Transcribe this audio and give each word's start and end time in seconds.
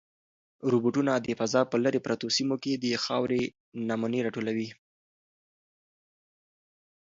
روبوټونه 0.71 1.13
د 1.17 1.27
فضا 1.39 1.61
په 1.71 1.75
لیرې 1.83 1.99
پرتو 2.05 2.27
سیمو 2.37 2.55
کې 2.63 2.73
د 2.83 2.85
خاورې 3.03 3.41
نمونې 3.87 4.19
راټولوي. 4.25 4.69